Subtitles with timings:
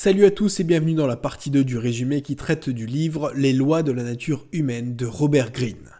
[0.00, 3.32] Salut à tous et bienvenue dans la partie 2 du résumé qui traite du livre
[3.34, 5.90] Les lois de la nature humaine de Robert Greene.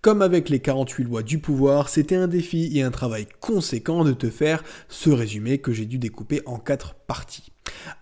[0.00, 4.12] Comme avec les 48 lois du pouvoir, c'était un défi et un travail conséquent de
[4.12, 7.50] te faire ce résumé que j'ai dû découper en 4 parties.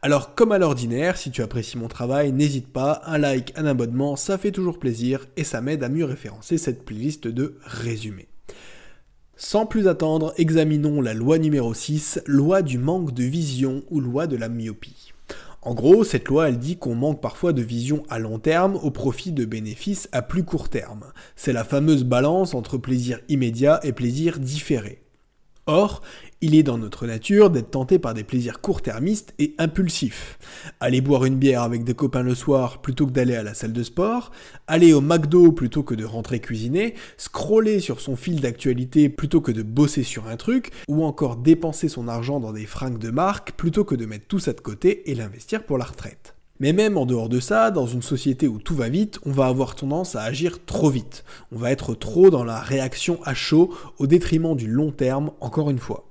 [0.03, 4.15] Alors comme à l'ordinaire, si tu apprécies mon travail, n'hésite pas, un like, un abonnement,
[4.17, 8.29] ça fait toujours plaisir et ça m'aide à mieux référencer cette playlist de résumés.
[9.37, 14.27] Sans plus attendre, examinons la loi numéro 6, loi du manque de vision ou loi
[14.27, 15.15] de la myopie.
[15.67, 18.93] En gros, cette loi, elle dit qu'on manque parfois de vision à long terme au
[18.93, 21.07] profit de bénéfices à plus court terme.
[21.35, 25.06] C'est la fameuse balance entre plaisir immédiat et plaisir différé.
[25.69, 26.01] Or,
[26.41, 30.39] il est dans notre nature d'être tenté par des plaisirs court-termistes et impulsifs.
[30.79, 33.73] Aller boire une bière avec des copains le soir plutôt que d'aller à la salle
[33.73, 34.31] de sport,
[34.69, 39.51] aller au McDo plutôt que de rentrer cuisiner, scroller sur son fil d'actualité plutôt que
[39.51, 43.53] de bosser sur un truc, ou encore dépenser son argent dans des fringues de marque
[43.53, 46.36] plutôt que de mettre tout ça de côté et l'investir pour la retraite.
[46.59, 49.47] Mais même en dehors de ça, dans une société où tout va vite, on va
[49.47, 51.25] avoir tendance à agir trop vite.
[51.53, 55.71] On va être trop dans la réaction à chaud au détriment du long terme, encore
[55.71, 56.09] une fois.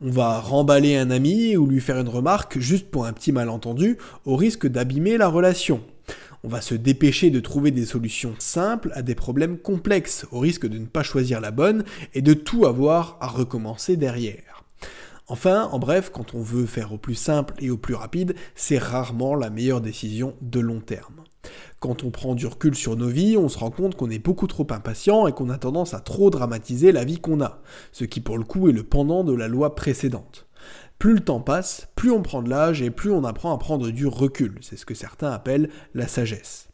[0.00, 3.98] On va remballer un ami ou lui faire une remarque juste pour un petit malentendu
[4.24, 5.82] au risque d'abîmer la relation.
[6.42, 10.66] On va se dépêcher de trouver des solutions simples à des problèmes complexes au risque
[10.66, 14.53] de ne pas choisir la bonne et de tout avoir à recommencer derrière.
[15.26, 18.76] Enfin, en bref, quand on veut faire au plus simple et au plus rapide, c'est
[18.76, 21.24] rarement la meilleure décision de long terme.
[21.80, 24.46] Quand on prend du recul sur nos vies, on se rend compte qu'on est beaucoup
[24.46, 28.20] trop impatient et qu'on a tendance à trop dramatiser la vie qu'on a, ce qui
[28.20, 30.46] pour le coup est le pendant de la loi précédente.
[30.98, 33.90] Plus le temps passe, plus on prend de l'âge et plus on apprend à prendre
[33.90, 36.68] du recul, c'est ce que certains appellent la sagesse.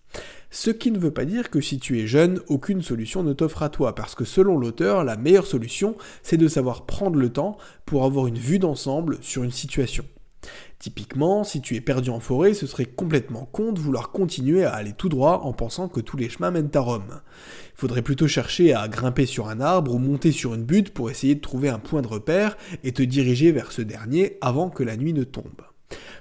[0.53, 3.63] Ce qui ne veut pas dire que si tu es jeune, aucune solution ne t'offre
[3.63, 7.57] à toi, parce que selon l'auteur, la meilleure solution, c'est de savoir prendre le temps
[7.87, 10.05] pour avoir une vue d'ensemble sur une situation.
[10.81, 14.73] Typiquement, si tu es perdu en forêt, ce serait complètement con de vouloir continuer à
[14.73, 17.21] aller tout droit en pensant que tous les chemins mènent à Rome.
[17.75, 21.11] Il faudrait plutôt chercher à grimper sur un arbre ou monter sur une butte pour
[21.11, 24.83] essayer de trouver un point de repère et te diriger vers ce dernier avant que
[24.83, 25.63] la nuit ne tombe.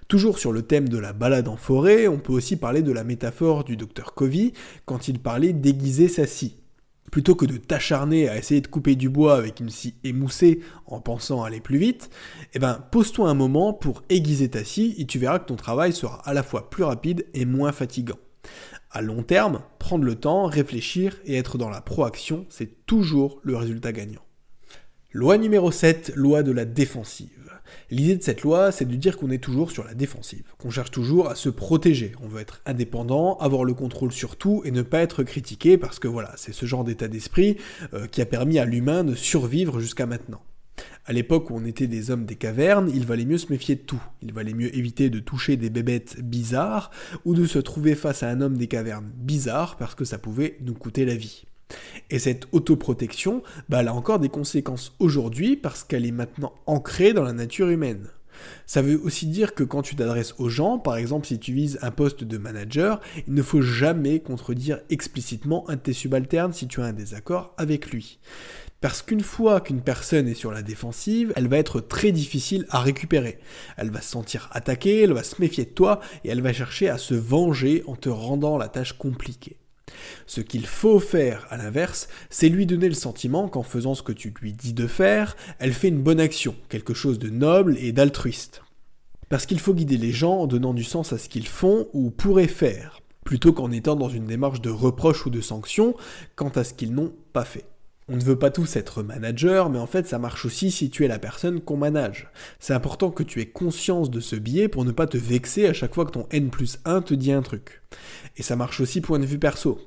[0.08, 3.04] Toujours sur le thème de la balade en forêt, on peut aussi parler de la
[3.04, 4.54] métaphore du docteur Covey
[4.86, 6.58] quand il parlait d'aiguiser sa scie.
[7.12, 11.00] Plutôt que de t'acharner à essayer de couper du bois avec une scie émoussée en
[11.00, 12.10] pensant aller plus vite,
[12.54, 15.94] eh ben pose-toi un moment pour aiguiser ta scie et tu verras que ton travail
[15.94, 18.20] sera à la fois plus rapide et moins fatigant.
[18.92, 23.56] À long terme, prendre le temps, réfléchir et être dans la proaction, c'est toujours le
[23.56, 24.22] résultat gagnant.
[25.12, 27.52] Loi numéro 7, loi de la défensive.
[27.90, 30.92] L'idée de cette loi, c'est de dire qu'on est toujours sur la défensive, qu'on cherche
[30.92, 32.12] toujours à se protéger.
[32.22, 35.98] On veut être indépendant, avoir le contrôle sur tout et ne pas être critiqué parce
[35.98, 37.58] que voilà, c'est ce genre d'état d'esprit
[37.96, 40.44] euh, qui a permis à l'humain de survivre jusqu'à maintenant.
[41.06, 43.82] À l'époque où on était des hommes des cavernes, il valait mieux se méfier de
[43.82, 44.04] tout.
[44.22, 46.92] Il valait mieux éviter de toucher des bébêtes bizarres
[47.26, 50.58] ou de se trouver face à un homme des cavernes bizarre parce que ça pouvait
[50.62, 51.46] nous coûter la vie.
[52.10, 57.14] Et cette autoprotection, bah, elle a encore des conséquences aujourd'hui parce qu'elle est maintenant ancrée
[57.14, 58.10] dans la nature humaine.
[58.66, 61.80] Ça veut aussi dire que quand tu t'adresses aux gens, par exemple si tu vises
[61.82, 66.68] un poste de manager, il ne faut jamais contredire explicitement un de tes subalternes si
[66.68, 68.20] tu as un désaccord avec lui.
[68.82, 72.80] Parce qu'une fois qu'une personne est sur la défensive, elle va être très difficile à
[72.80, 73.40] récupérer.
[73.76, 76.88] Elle va se sentir attaquée, elle va se méfier de toi et elle va chercher
[76.88, 79.59] à se venger en te rendant la tâche compliquée.
[80.28, 84.12] Ce qu'il faut faire, à l'inverse, c'est lui donner le sentiment qu'en faisant ce que
[84.12, 87.92] tu lui dis de faire, elle fait une bonne action, quelque chose de noble et
[87.92, 88.62] d'altruiste.
[89.30, 92.10] Parce qu'il faut guider les gens en donnant du sens à ce qu'ils font ou
[92.10, 95.96] pourraient faire, plutôt qu'en étant dans une démarche de reproche ou de sanction
[96.36, 97.66] quant à ce qu'ils n'ont pas fait.
[98.12, 101.06] On ne veut pas tous être manager, mais en fait ça marche aussi si tu
[101.06, 102.28] es la personne qu'on manage.
[102.60, 105.74] C'est important que tu aies conscience de ce biais pour ne pas te vexer à
[105.74, 107.84] chaque fois que ton N plus 1 te dit un truc.
[108.36, 109.80] Et ça marche aussi point de vue perso.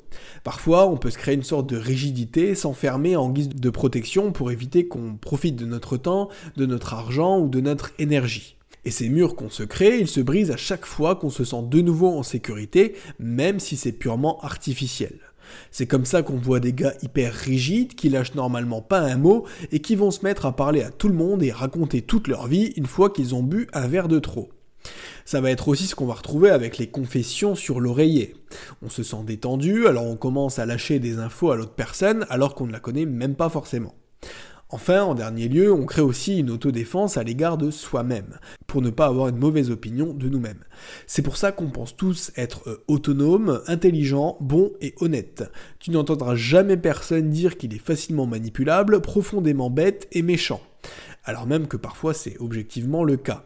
[0.44, 4.52] Parfois, on peut se créer une sorte de rigidité, s'enfermer en guise de protection pour
[4.52, 8.56] éviter qu'on profite de notre temps, de notre argent ou de notre énergie.
[8.84, 11.64] Et ces murs qu'on se crée, ils se brisent à chaque fois qu'on se sent
[11.68, 15.18] de nouveau en sécurité, même si c'est purement artificiel.
[15.70, 19.46] C'est comme ça qu'on voit des gars hyper rigides qui lâchent normalement pas un mot
[19.70, 22.46] et qui vont se mettre à parler à tout le monde et raconter toute leur
[22.46, 24.50] vie une fois qu'ils ont bu un verre de trop.
[25.24, 28.34] Ça va être aussi ce qu'on va retrouver avec les confessions sur l'oreiller.
[28.82, 32.54] On se sent détendu, alors on commence à lâcher des infos à l'autre personne alors
[32.54, 33.94] qu'on ne la connaît même pas forcément.
[34.74, 38.88] Enfin, en dernier lieu, on crée aussi une autodéfense à l'égard de soi-même, pour ne
[38.88, 40.64] pas avoir une mauvaise opinion de nous-mêmes.
[41.06, 45.44] C'est pour ça qu'on pense tous être euh, autonomes, intelligents, bons et honnêtes.
[45.78, 50.62] Tu n'entendras jamais personne dire qu'il est facilement manipulable, profondément bête et méchant.
[51.24, 53.44] alors même que parfois c'est objectivement le cas.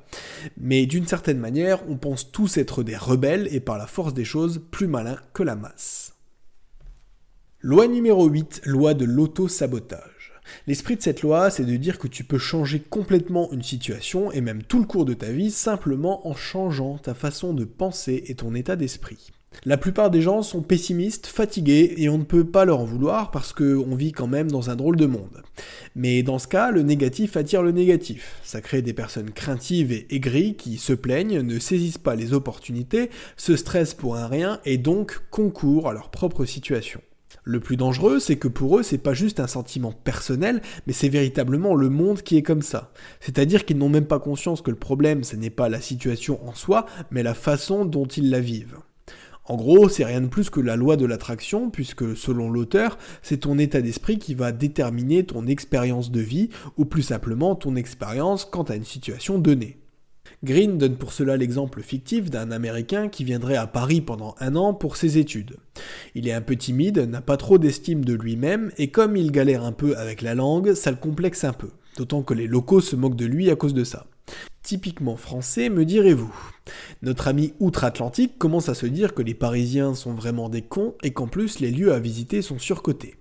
[0.56, 4.24] Mais d'une certaine manière, on pense tous être des rebelles et par la force des
[4.24, 6.14] choses plus malins que la masse.
[7.62, 10.15] Loi numéro 8, loi de l'auto-sabotage.
[10.66, 14.40] L'esprit de cette loi, c'est de dire que tu peux changer complètement une situation et
[14.40, 18.34] même tout le cours de ta vie simplement en changeant ta façon de penser et
[18.34, 19.32] ton état d'esprit.
[19.64, 23.30] La plupart des gens sont pessimistes, fatigués, et on ne peut pas leur en vouloir
[23.30, 25.42] parce qu'on vit quand même dans un drôle de monde.
[25.94, 28.38] Mais dans ce cas, le négatif attire le négatif.
[28.42, 33.10] Ça crée des personnes craintives et aigries qui se plaignent, ne saisissent pas les opportunités,
[33.36, 37.00] se stressent pour un rien et donc concourent à leur propre situation.
[37.44, 41.08] Le plus dangereux, c'est que pour eux, c'est pas juste un sentiment personnel, mais c'est
[41.08, 42.92] véritablement le monde qui est comme ça.
[43.20, 46.54] C'est-à-dire qu'ils n'ont même pas conscience que le problème, ce n'est pas la situation en
[46.54, 48.78] soi, mais la façon dont ils la vivent.
[49.44, 53.38] En gros, c'est rien de plus que la loi de l'attraction, puisque selon l'auteur, c'est
[53.38, 58.44] ton état d'esprit qui va déterminer ton expérience de vie, ou plus simplement ton expérience
[58.44, 59.78] quant à une situation donnée.
[60.44, 64.74] Green donne pour cela l'exemple fictif d'un Américain qui viendrait à Paris pendant un an
[64.74, 65.56] pour ses études.
[66.14, 69.64] Il est un peu timide, n'a pas trop d'estime de lui-même, et comme il galère
[69.64, 72.96] un peu avec la langue, ça le complexe un peu, d'autant que les locaux se
[72.96, 74.06] moquent de lui à cause de ça
[74.66, 76.34] typiquement français, me direz-vous.
[77.00, 81.12] Notre ami outre-Atlantique commence à se dire que les Parisiens sont vraiment des cons et
[81.12, 83.14] qu'en plus les lieux à visiter sont surcotés.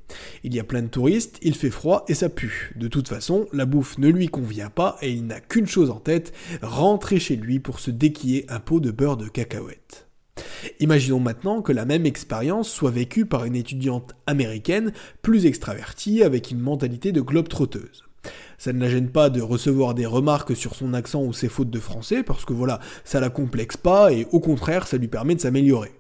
[0.44, 2.74] Il y a plein de touristes, il fait froid et ça pue.
[2.78, 6.00] De toute façon, la bouffe ne lui convient pas et il n'a qu'une chose en
[6.00, 10.08] tête, rentrer chez lui pour se déquiller un pot de beurre de cacahuète.
[10.80, 16.50] Imaginons maintenant que la même expérience soit vécue par une étudiante américaine plus extravertie avec
[16.50, 18.04] une mentalité de globe trotteuse.
[18.58, 21.70] Ça ne la gêne pas de recevoir des remarques sur son accent ou ses fautes
[21.70, 25.36] de français, parce que voilà, ça la complexe pas et au contraire, ça lui permet
[25.36, 25.92] de s'améliorer.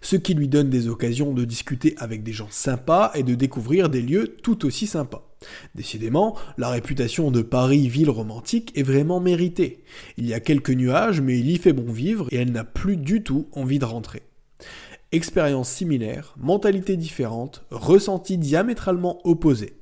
[0.00, 3.88] Ce qui lui donne des occasions de discuter avec des gens sympas et de découvrir
[3.88, 5.30] des lieux tout aussi sympas.
[5.74, 9.82] Décidément, la réputation de Paris ville romantique est vraiment méritée.
[10.16, 12.96] Il y a quelques nuages, mais il y fait bon vivre et elle n'a plus
[12.96, 14.22] du tout envie de rentrer.
[15.12, 19.79] Expérience similaire, mentalité différente, ressenti diamétralement opposé.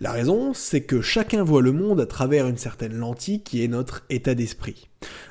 [0.00, 3.68] La raison, c'est que chacun voit le monde à travers une certaine lentille qui est
[3.68, 4.88] notre état d'esprit.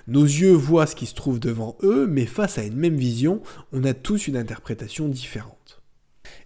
[0.08, 3.42] Nos yeux voient ce qui se trouve devant eux, mais face à une même vision,
[3.72, 5.64] on a tous une interprétation différente.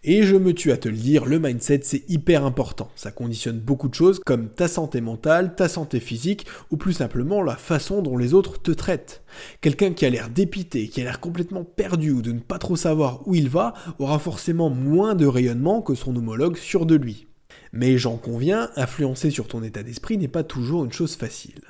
[0.03, 2.89] Et je me tue à te le dire, le mindset c'est hyper important.
[2.95, 7.41] Ça conditionne beaucoup de choses comme ta santé mentale, ta santé physique ou plus simplement
[7.41, 9.23] la façon dont les autres te traitent.
[9.59, 12.75] Quelqu'un qui a l'air dépité, qui a l'air complètement perdu ou de ne pas trop
[12.75, 17.27] savoir où il va aura forcément moins de rayonnement que son homologue sûr de lui.
[17.71, 21.61] Mais j'en conviens, influencer sur ton état d'esprit n'est pas toujours une chose facile.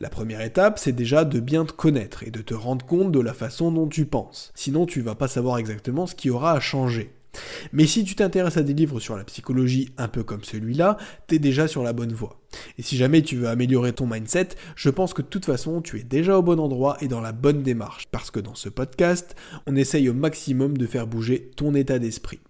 [0.00, 3.20] La première étape, c'est déjà de bien te connaître et de te rendre compte de
[3.20, 4.52] la façon dont tu penses.
[4.54, 7.12] Sinon, tu vas pas savoir exactement ce qui aura à changer.
[7.72, 10.96] Mais si tu t'intéresses à des livres sur la psychologie un peu comme celui-là,
[11.26, 12.40] t'es déjà sur la bonne voie.
[12.78, 15.98] Et si jamais tu veux améliorer ton mindset, je pense que de toute façon tu
[15.98, 18.06] es déjà au bon endroit et dans la bonne démarche.
[18.10, 19.34] Parce que dans ce podcast,
[19.66, 22.40] on essaye au maximum de faire bouger ton état d'esprit.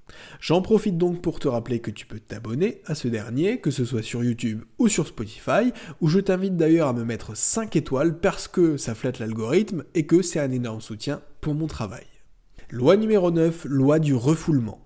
[0.40, 3.84] J'en profite donc pour te rappeler que tu peux t'abonner à ce dernier, que ce
[3.84, 8.18] soit sur YouTube ou sur Spotify, où je t'invite d'ailleurs à me mettre 5 étoiles
[8.18, 12.04] parce que ça flatte l'algorithme et que c'est un énorme soutien pour mon travail.
[12.70, 14.80] Loi numéro 9, loi du refoulement.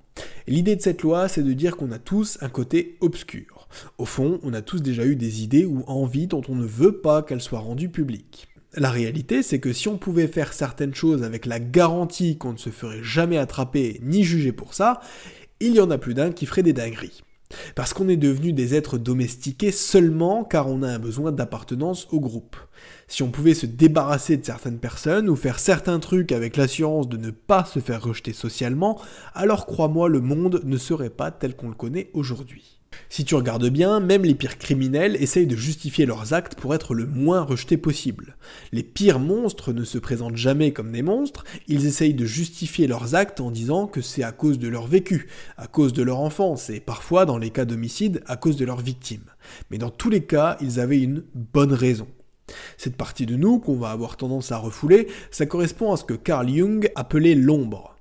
[0.46, 3.68] L'idée de cette loi, c'est de dire qu'on a tous un côté obscur.
[3.98, 7.00] Au fond, on a tous déjà eu des idées ou envies dont on ne veut
[7.00, 8.48] pas qu'elles soient rendues publiques.
[8.78, 12.58] La réalité, c'est que si on pouvait faire certaines choses avec la garantie qu'on ne
[12.58, 15.00] se ferait jamais attraper ni juger pour ça,
[15.60, 17.22] il y en a plus d'un qui ferait des dingueries.
[17.74, 22.20] Parce qu'on est devenu des êtres domestiqués seulement car on a un besoin d'appartenance au
[22.20, 22.56] groupe.
[23.08, 27.16] Si on pouvait se débarrasser de certaines personnes ou faire certains trucs avec l'assurance de
[27.16, 29.00] ne pas se faire rejeter socialement,
[29.32, 32.75] alors crois-moi, le monde ne serait pas tel qu'on le connaît aujourd'hui.
[33.08, 36.94] Si tu regardes bien, même les pires criminels essayent de justifier leurs actes pour être
[36.94, 38.36] le moins rejetés possible.
[38.72, 43.14] Les pires monstres ne se présentent jamais comme des monstres, ils essayent de justifier leurs
[43.14, 46.70] actes en disant que c'est à cause de leur vécu, à cause de leur enfance,
[46.70, 49.24] et parfois, dans les cas d'homicide, à cause de leurs victimes.
[49.70, 52.08] Mais dans tous les cas, ils avaient une bonne raison.
[52.76, 56.14] Cette partie de nous qu'on va avoir tendance à refouler, ça correspond à ce que
[56.14, 57.96] Carl Jung appelait l'ombre.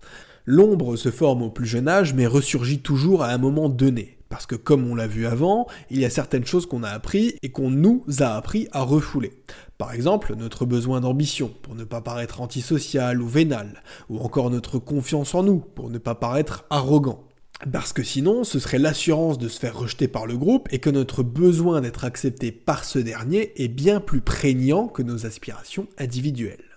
[0.46, 4.15] L'ombre se forme au plus jeune âge mais ressurgit toujours à un moment donné.
[4.36, 7.36] Parce que comme on l'a vu avant, il y a certaines choses qu'on a appris
[7.42, 9.32] et qu'on nous a appris à refouler.
[9.78, 14.78] Par exemple, notre besoin d'ambition, pour ne pas paraître antisocial ou vénal, ou encore notre
[14.78, 17.24] confiance en nous, pour ne pas paraître arrogant.
[17.72, 20.90] Parce que sinon, ce serait l'assurance de se faire rejeter par le groupe et que
[20.90, 26.75] notre besoin d'être accepté par ce dernier est bien plus prégnant que nos aspirations individuelles.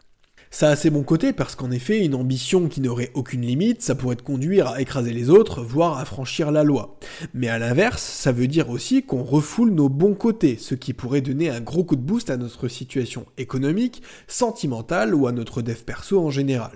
[0.50, 3.94] Ça a ses bons côtés parce qu'en effet, une ambition qui n'aurait aucune limite, ça
[3.94, 6.98] pourrait te conduire à écraser les autres, voire à franchir la loi.
[7.34, 11.20] Mais à l'inverse, ça veut dire aussi qu'on refoule nos bons côtés, ce qui pourrait
[11.20, 15.82] donner un gros coup de boost à notre situation économique, sentimentale ou à notre dev
[15.84, 16.72] perso en général.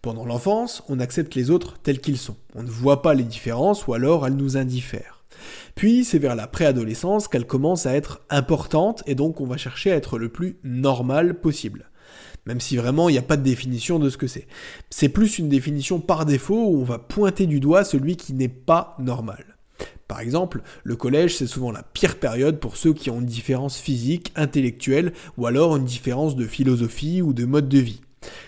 [0.00, 2.36] Pendant l'enfance, on accepte les autres tels qu'ils sont.
[2.54, 5.24] On ne voit pas les différences ou alors elles nous indiffèrent.
[5.74, 9.92] Puis c'est vers la préadolescence qu'elle commence à être importante et donc on va chercher
[9.92, 11.90] à être le plus normal possible
[12.46, 14.46] même si vraiment il n'y a pas de définition de ce que c'est.
[14.90, 18.48] C'est plus une définition par défaut où on va pointer du doigt celui qui n'est
[18.48, 19.56] pas normal.
[20.08, 23.76] Par exemple, le collège, c'est souvent la pire période pour ceux qui ont une différence
[23.78, 28.00] physique, intellectuelle, ou alors une différence de philosophie ou de mode de vie.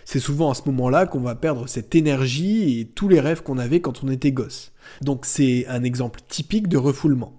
[0.04, 3.58] C'est souvent à ce moment-là qu'on va perdre cette énergie et tous les rêves qu'on
[3.58, 4.72] avait quand on était gosse.
[5.02, 7.34] Donc c'est un exemple typique de refoulement.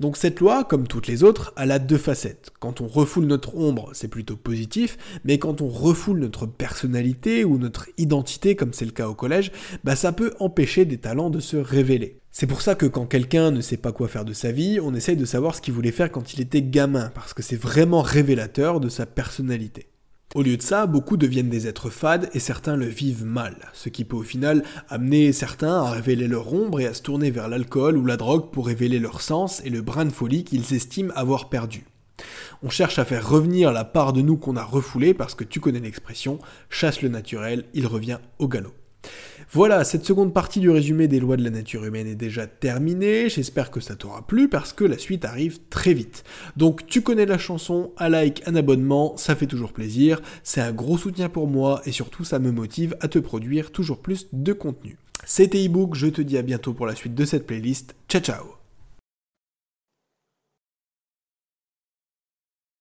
[0.00, 2.50] Donc cette loi, comme toutes les autres, elle a deux facettes.
[2.60, 7.58] Quand on refoule notre ombre, c'est plutôt positif, mais quand on refoule notre personnalité ou
[7.58, 9.50] notre identité, comme c'est le cas au collège,
[9.82, 12.20] bah ça peut empêcher des talents de se révéler.
[12.30, 14.94] C'est pour ça que quand quelqu'un ne sait pas quoi faire de sa vie, on
[14.94, 18.00] essaye de savoir ce qu'il voulait faire quand il était gamin, parce que c'est vraiment
[18.00, 19.88] révélateur de sa personnalité.
[20.34, 23.88] Au lieu de ça, beaucoup deviennent des êtres fades et certains le vivent mal, ce
[23.88, 27.48] qui peut au final amener certains à révéler leur ombre et à se tourner vers
[27.48, 31.14] l'alcool ou la drogue pour révéler leur sens et le brin de folie qu'ils estiment
[31.14, 31.86] avoir perdu.
[32.62, 35.60] On cherche à faire revenir la part de nous qu'on a refoulée parce que tu
[35.60, 38.74] connais l'expression chasse le naturel, il revient au galop.
[39.50, 43.30] Voilà, cette seconde partie du résumé des lois de la nature humaine est déjà terminée,
[43.30, 46.22] j'espère que ça t'aura plu parce que la suite arrive très vite.
[46.58, 50.72] Donc tu connais la chanson, un like, un abonnement, ça fait toujours plaisir, c'est un
[50.72, 54.52] gros soutien pour moi et surtout ça me motive à te produire toujours plus de
[54.52, 54.98] contenu.
[55.24, 58.57] C'était ebook, je te dis à bientôt pour la suite de cette playlist, ciao ciao